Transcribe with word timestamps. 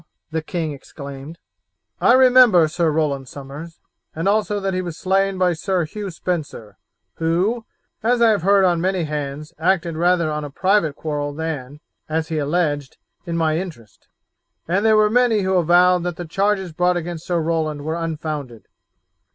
the 0.31 0.41
king 0.41 0.71
exclaimed. 0.73 1.37
"I 1.99 2.13
remember 2.13 2.67
Sir 2.67 2.89
Roland 2.89 3.27
Somers, 3.27 3.79
and 4.15 4.27
also 4.27 4.59
that 4.59 4.73
he 4.73 4.81
was 4.81 4.97
slain 4.97 5.37
by 5.37 5.53
Sir 5.53 5.85
Hugh 5.85 6.09
Spencer, 6.09 6.79
who, 7.17 7.67
as 8.01 8.19
I 8.19 8.35
heard 8.39 8.65
on 8.65 8.81
many 8.81 9.03
hands, 9.03 9.53
acted 9.59 9.95
rather 9.95 10.31
on 10.31 10.43
a 10.43 10.49
private 10.49 10.95
quarrel 10.95 11.33
than, 11.35 11.81
as 12.09 12.29
he 12.29 12.39
alleged, 12.39 12.97
in 13.27 13.37
my 13.37 13.59
interest, 13.59 14.07
and 14.67 14.83
there 14.83 14.97
were 14.97 15.11
many 15.11 15.41
who 15.41 15.53
avowed 15.53 16.01
that 16.01 16.15
the 16.15 16.25
charges 16.25 16.71
brought 16.73 16.97
against 16.97 17.27
Sir 17.27 17.39
Roland 17.39 17.85
were 17.85 17.93
unfounded. 17.95 18.63